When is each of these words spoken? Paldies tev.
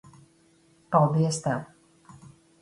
Paldies 0.95 1.39
tev. 1.45 1.63